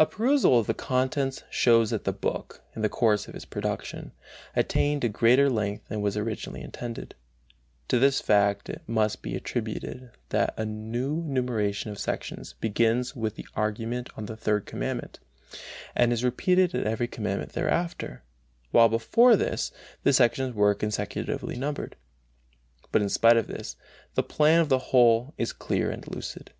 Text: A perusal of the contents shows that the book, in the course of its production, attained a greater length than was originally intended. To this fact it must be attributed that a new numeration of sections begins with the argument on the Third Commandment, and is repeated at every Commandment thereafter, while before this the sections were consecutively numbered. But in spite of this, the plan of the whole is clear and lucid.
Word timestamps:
A 0.00 0.04
perusal 0.04 0.58
of 0.58 0.66
the 0.66 0.74
contents 0.74 1.44
shows 1.48 1.90
that 1.90 2.02
the 2.02 2.12
book, 2.12 2.60
in 2.74 2.82
the 2.82 2.88
course 2.88 3.28
of 3.28 3.36
its 3.36 3.44
production, 3.44 4.10
attained 4.56 5.04
a 5.04 5.08
greater 5.08 5.48
length 5.48 5.86
than 5.86 6.00
was 6.00 6.16
originally 6.16 6.60
intended. 6.60 7.14
To 7.86 8.00
this 8.00 8.20
fact 8.20 8.68
it 8.68 8.82
must 8.88 9.22
be 9.22 9.36
attributed 9.36 10.10
that 10.30 10.54
a 10.56 10.64
new 10.64 11.22
numeration 11.22 11.88
of 11.92 12.00
sections 12.00 12.54
begins 12.54 13.14
with 13.14 13.36
the 13.36 13.46
argument 13.54 14.10
on 14.16 14.26
the 14.26 14.36
Third 14.36 14.66
Commandment, 14.66 15.20
and 15.94 16.12
is 16.12 16.24
repeated 16.24 16.74
at 16.74 16.88
every 16.88 17.06
Commandment 17.06 17.52
thereafter, 17.52 18.24
while 18.72 18.88
before 18.88 19.36
this 19.36 19.70
the 20.02 20.12
sections 20.12 20.52
were 20.52 20.74
consecutively 20.74 21.54
numbered. 21.56 21.94
But 22.90 23.02
in 23.02 23.08
spite 23.08 23.36
of 23.36 23.46
this, 23.46 23.76
the 24.16 24.24
plan 24.24 24.60
of 24.62 24.68
the 24.68 24.78
whole 24.90 25.32
is 25.38 25.52
clear 25.52 25.92
and 25.92 26.04
lucid. 26.12 26.52